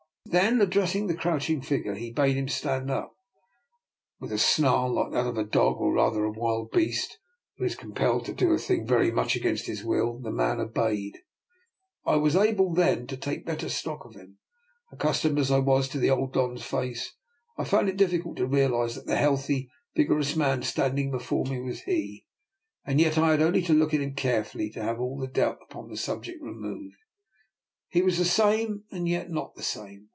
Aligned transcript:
Then 0.23 0.61
addressing 0.61 1.07
the 1.07 1.13
crouching 1.15 1.61
figure, 1.61 1.93
he 1.95 2.09
bade 2.13 2.37
him 2.37 2.47
stand 2.47 2.89
up. 2.89 3.17
With 4.17 4.31
a 4.31 4.37
snarl 4.37 4.93
like 4.93 5.11
that 5.11 5.25
of 5.27 5.37
a 5.37 5.43
dog, 5.43 5.81
or 5.81 5.91
rather 5.91 6.23
of 6.23 6.37
a 6.37 6.39
wild 6.39 6.71
beast, 6.71 7.17
who 7.57 7.65
is 7.65 7.75
com 7.75 7.91
pelled 7.91 8.23
to 8.27 8.33
do 8.33 8.53
a 8.53 8.57
thing 8.57 8.87
very 8.87 9.11
much 9.11 9.35
against 9.35 9.65
his 9.67 9.83
will, 9.83 10.19
the 10.19 10.31
man 10.31 10.61
obeyed. 10.61 11.17
I 12.05 12.15
was 12.15 12.37
able 12.37 12.73
then 12.73 13.07
to 13.07 13.17
take 13.17 13.45
better 13.45 13.67
stock 13.67 14.05
of 14.05 14.15
him. 14.15 14.37
Accustomed 14.89 15.37
as 15.37 15.51
I 15.51 15.59
was 15.59 15.89
to 15.89 15.99
the 15.99 16.11
old 16.11 16.31
Don's 16.31 16.63
face, 16.63 17.13
I 17.57 17.65
found 17.65 17.89
it 17.89 17.97
difficult 17.97 18.37
to 18.37 18.47
realise 18.47 18.95
that 18.95 19.07
the 19.07 19.17
healthy, 19.17 19.69
vigorous 19.97 20.37
man 20.37 20.61
standing 20.63 21.11
before 21.11 21.43
me 21.43 21.59
was 21.59 21.81
he, 21.81 22.25
and 22.85 23.01
yet 23.01 23.17
I 23.17 23.31
had 23.31 23.41
only 23.41 23.63
to 23.63 23.73
look 23.73 23.93
at 23.93 23.99
him 23.99 24.13
carefully 24.15 24.69
to 24.69 24.83
have 24.83 24.97
all 24.97 25.27
doubt 25.27 25.57
upon 25.61 25.89
the 25.89 25.97
subject 25.97 26.41
removed. 26.41 26.95
He 27.89 28.01
was 28.01 28.17
the 28.17 28.23
same 28.23 28.85
and 28.91 29.09
yet 29.09 29.29
not 29.29 29.55
the 29.55 29.63
same. 29.63 30.07